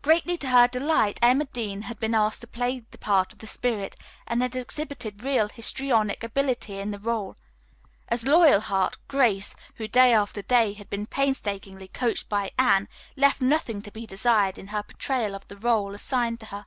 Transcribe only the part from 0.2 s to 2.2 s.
to her delight, Emma Dean had been